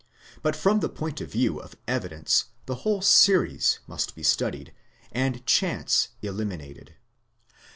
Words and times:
But 0.41 0.55
from 0.55 0.79
the 0.79 0.89
point 0.89 1.21
of 1.21 1.31
view 1.31 1.59
of 1.61 1.75
evidence 1.87 2.45
the 2.65 2.77
whole 2.81 3.03
series 3.03 3.77
must 3.85 4.15
be 4.15 4.23
studied, 4.23 4.73
and 5.11 5.45
chance 5.45 6.07
eliminated. 6.23 6.95